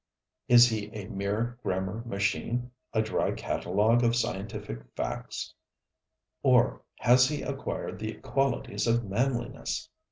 [0.47, 5.53] Is he a mere grammar machine, a dry catalogue of scientific facts,
[6.41, 9.89] or has he acquired the qualities of manliness?